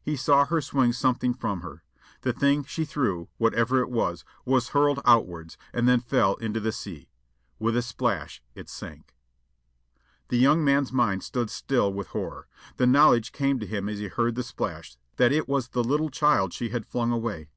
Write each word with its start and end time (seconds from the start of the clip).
He 0.00 0.16
saw 0.16 0.46
her 0.46 0.62
swing 0.62 0.94
something 0.94 1.34
from 1.34 1.60
her. 1.60 1.82
The 2.22 2.32
thing 2.32 2.64
she 2.64 2.86
threw, 2.86 3.28
whatever 3.36 3.80
it 3.80 3.90
was, 3.90 4.24
was 4.46 4.70
whirled 4.70 5.02
outwards, 5.04 5.58
and 5.70 5.86
then 5.86 6.00
fell 6.00 6.36
into 6.36 6.60
the 6.60 6.72
sea. 6.72 7.10
With 7.58 7.76
a 7.76 7.82
splash, 7.82 8.42
it 8.54 8.70
sank. 8.70 9.14
The 10.28 10.38
young 10.38 10.64
man's 10.64 10.94
mind 10.94 11.24
stood 11.24 11.50
still 11.50 11.92
with 11.92 12.06
horror. 12.06 12.48
The 12.78 12.86
knowledge 12.86 13.32
came 13.32 13.60
to 13.60 13.66
him 13.66 13.86
as 13.90 13.98
he 13.98 14.08
heard 14.08 14.34
the 14.34 14.42
splash 14.42 14.96
that 15.16 15.30
it 15.30 15.46
was 15.46 15.68
the 15.68 15.84
little 15.84 16.08
child 16.08 16.54
she 16.54 16.70
had 16.70 16.86
flung 16.86 17.12
away. 17.12 17.50